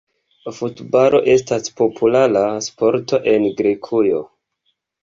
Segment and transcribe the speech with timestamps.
[0.59, 4.29] Futbalo estas populara sporto en Grekujo.